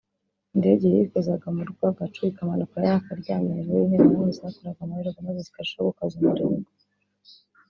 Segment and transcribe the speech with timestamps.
[0.55, 6.59] Indege yikozaga mu ry’agacu ikamanuka yakaryamye hejuru y’Interahamwe zakoraga amarorerwa maze zikarushaho gukaza umurego